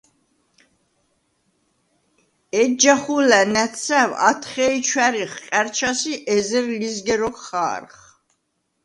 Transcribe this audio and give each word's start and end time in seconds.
ეჯ 2.61 2.73
ჯახუ̄ლა̈ 2.81 3.43
ნა̈თსა̈ვ 3.53 4.11
ათხე̄ჲ 4.29 4.77
ჩვა̈რიხ 4.87 5.33
ყა̈რჩას 5.47 6.01
ი 6.13 6.13
ეზერ 6.35 6.65
ლიზგე 6.79 7.15
როქვ 7.19 7.39
ხა̄რხ. 7.45 7.95